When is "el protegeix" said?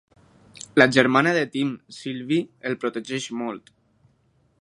2.71-3.29